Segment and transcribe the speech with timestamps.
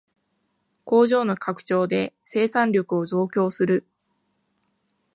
[0.83, 3.85] 工場の拡張で生産力を増強する